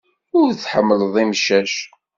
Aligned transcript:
Ur 0.39 0.49
tḥemmleḍ 0.61 1.15
imcac. 1.23 1.73